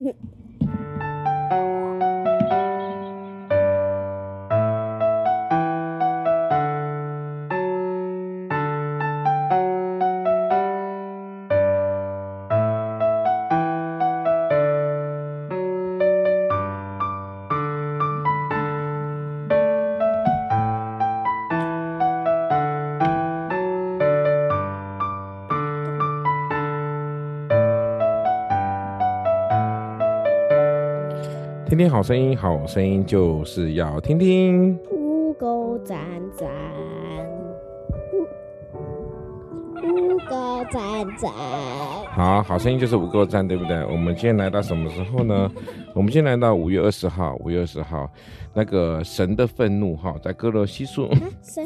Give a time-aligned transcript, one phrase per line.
[0.00, 0.45] 嗯。
[31.68, 34.78] 听听好声音，好声音就是要听听。
[34.92, 35.98] 乌狗赞
[36.36, 36.48] 赞，
[39.86, 40.82] 污狗赞
[41.16, 41.30] 赞。
[42.10, 43.84] 好好声音就是五个赞，对不对？
[43.86, 45.50] 我们今天来到什么时候呢？
[45.94, 48.10] 我们今天来到五月二十号，五月二十号，
[48.52, 51.08] 那个神的愤怒哈，在哥罗西书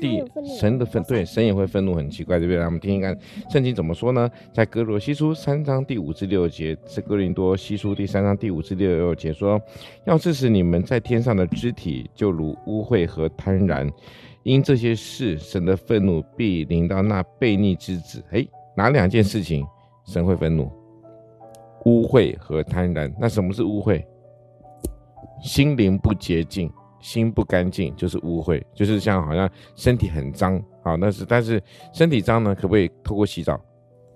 [0.00, 0.22] 第
[0.58, 2.62] 神的愤对神也会愤怒，很奇怪，对不对？
[2.64, 3.16] 我们听一看
[3.50, 4.28] 圣经怎么说呢？
[4.52, 9.60] 在哥罗西书三章第五至六节，是哥林多西书第三章第五至六节说，
[10.04, 13.90] 要致使你们在天上的肢体，就如污秽和贪婪，
[14.42, 18.22] 因这些事，神的愤怒必临到那悖逆之子。
[18.30, 19.66] 哎，哪两件事情？
[20.06, 20.70] 神会愤怒，
[21.84, 23.12] 污秽和贪婪。
[23.18, 24.02] 那什么是污秽？
[25.42, 33.60] 心灵不洁净，心不干净就是污秽，就是像好像身体很脏，好，那是但是身体脏呢，可不可以透过洗澡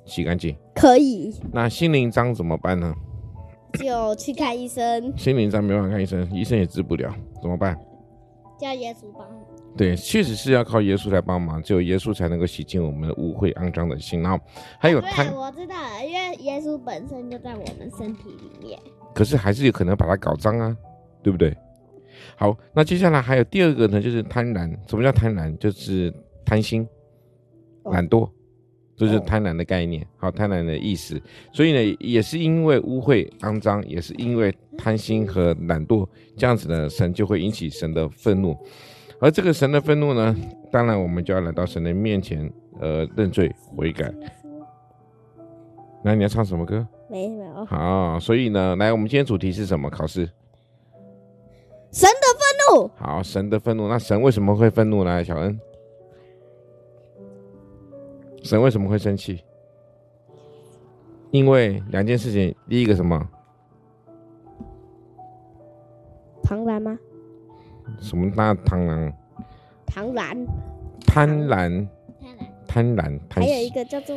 [0.07, 0.57] 洗干净？
[0.75, 1.35] 可以。
[1.53, 2.95] 那心灵脏怎么办呢？
[3.75, 5.13] 就去看医生。
[5.17, 7.79] 心灵脏没办法看医生，医生也治不了，怎么办？
[8.63, 9.29] 叫耶稣帮。
[9.77, 14.23] 对，确实是要靠耶稣来帮忙，只有耶稣才能够洗净我们的污秽肮脏的心。
[14.23, 14.39] 然后
[14.79, 18.79] 还有贪，我知道了，因为耶稣本身就在我们身体里面。
[19.15, 20.77] 可是还是有可能把它搞脏啊，
[21.23, 21.57] 对不对？
[22.37, 24.71] 好，那接下来还有第二个呢，就是贪婪。
[24.89, 25.57] 什么叫贪婪？
[25.59, 26.13] 就是
[26.45, 26.87] 贪心、
[27.85, 28.31] 懒惰，
[28.97, 30.07] 这、就是贪婪的概念。
[30.17, 31.21] 好，贪婪的意思。
[31.53, 38.57] 所以呢，也是因为污秽肮脏，也是因为贪心和懒惰，这样子呢，神就会引起神的愤怒。
[39.21, 40.37] 而这个神的愤怒呢，
[40.71, 44.13] 当然我们就要来到神的面前，呃，认罪悔改。
[46.05, 46.87] 那你要唱什么歌？
[47.09, 47.65] 没有。
[47.65, 49.89] 好，所以呢，来，我们今天主题是什么？
[49.89, 50.29] 考试。
[51.93, 52.91] 神的愤怒。
[52.97, 53.87] 好，神的愤怒。
[53.87, 55.23] 那神为什么会愤怒呢？
[55.23, 55.61] 小恩。
[58.43, 59.43] 神为什么会生气？
[61.31, 62.55] 因为两件事情。
[62.69, 63.29] 第一个什么？
[66.43, 66.99] 螳螂吗？
[67.99, 69.13] 什么大螳螂？
[69.87, 70.47] 螳螂。
[71.07, 71.89] 贪婪。
[72.67, 72.97] 贪婪。
[72.97, 74.17] 贪婪还有一个叫做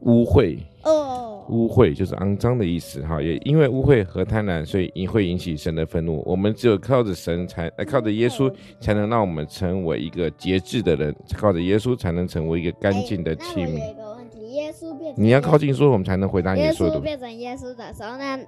[0.00, 0.58] 污秽。
[0.84, 1.44] 哦。
[1.48, 6.22] 污秽就是肮脏的意思哈，也因为污秽和贪婪，所以也会引起神的愤怒。
[6.26, 11.14] 我们只有靠着神才，靠着耶稣，才能让我们成为一个节制的人。
[11.36, 13.68] 靠着耶稣，才能成为一个干净的器皿。
[13.68, 16.94] 有一个问题，耶稣变成你要靠近说，我们才能回答你说的。
[16.94, 18.38] 耶稣变成耶稣的时候，呢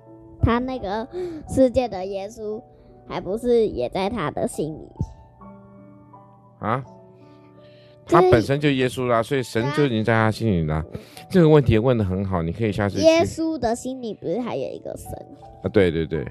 [0.40, 1.06] 他那个
[1.48, 2.60] 世界的耶稣。
[3.10, 4.86] 还不是也在他的心里
[6.58, 6.84] 啊？
[8.08, 10.84] 他本身就耶稣啦，所以神就已经在他心里啦。
[11.30, 12.98] 这个问题问的很好，你可以下次。
[13.00, 15.12] 耶稣的心里不是还有一个神
[15.62, 15.68] 啊？
[15.68, 16.26] 对对对，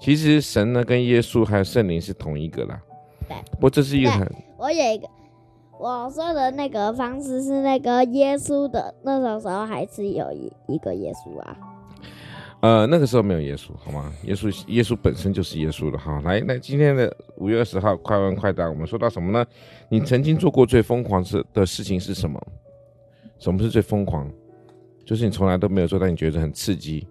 [0.00, 2.80] 其实神呢跟耶稣还有圣灵是同一个啦。
[3.28, 4.28] 对，不过这是一个很……
[4.58, 5.08] 我有一个，
[5.78, 11.56] 我说的那个方式是那个耶稣的，那个时候还是有一一个耶稣啊。
[12.64, 14.10] 呃，那个时候没有耶稣，好吗？
[14.22, 16.18] 耶稣，耶稣本身就是耶稣的哈。
[16.24, 19.44] 来，那今天的五月二十号快问快答，我们说到什么呢？
[19.90, 22.40] 你曾经做过最疯狂事的事情是什么？
[23.38, 24.32] 什么是最疯狂？
[25.04, 27.06] 就是你从来都没有做，但你觉得很刺激，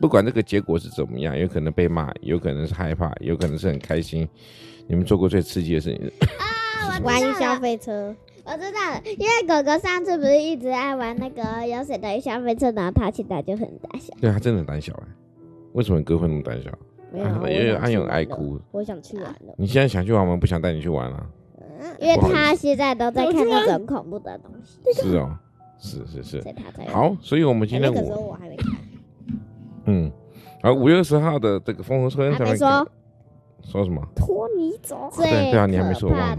[0.00, 4.28] 不管这个结果是怎么样，有可能被骂，有可能是害怕，有可能是很开心。
[4.88, 6.10] 你们做过最刺激的事情？
[6.40, 8.12] 啊，玩消费车。
[8.46, 14.12] 我知道了，因为哥哥上次不是一直爱玩那个有水的消费车，然后他现在就很胆小。
[14.20, 15.08] 对，他真的很胆小哎，
[15.72, 16.70] 为什么哥会那么胆小？
[17.10, 18.60] 没有，因为安永爱哭。
[18.70, 19.54] 我想去玩了。
[19.56, 20.36] 你现在想去玩吗？
[20.36, 21.26] 不想带你去玩了。
[21.98, 24.78] 因为他现在都在看那种恐怖的东西。
[25.00, 25.38] 是哦，
[25.78, 26.44] 是是是。
[26.88, 27.94] 好，所以我们今天我。
[27.94, 28.74] 那个时候我还没看。
[29.86, 30.12] 嗯，
[30.62, 32.34] 好，五月二十号的这个丰禾硕恩。
[32.34, 32.86] 还没说。
[33.64, 34.06] 说什么？
[34.14, 35.10] 拖你走。
[35.16, 36.38] 对对啊，你还没说完。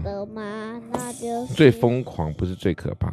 [0.90, 3.12] 那就最疯狂不是最可怕，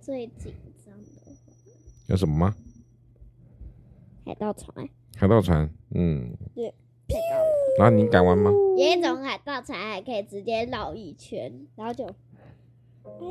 [0.00, 0.52] 最紧
[0.84, 1.32] 张的。
[2.06, 2.54] 有什么吗？
[4.26, 4.88] 海盗船。
[5.16, 6.32] 海盗船，嗯。
[6.54, 6.72] 对。
[7.78, 8.50] 然后你敢玩吗？
[8.50, 12.08] 有一种海盗船还可以直接绕一圈，然后就。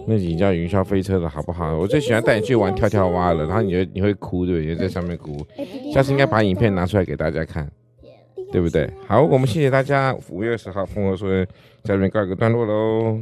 [0.07, 1.77] 那你叫云霄飞车的好不好？
[1.77, 4.75] 我最喜欢带你去玩跳跳蛙了，然后你就你会哭，对不对？
[4.75, 5.37] 在上面哭。
[5.93, 7.71] 下次应该把影片拿出来给大家看。
[8.51, 8.89] 对不对？
[9.07, 10.15] 好，我们谢谢大家。
[10.29, 11.29] 五月十号，风和说
[11.83, 13.19] 在这边告一个段落喽。